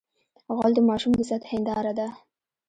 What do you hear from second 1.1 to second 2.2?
د صحت هنداره ده.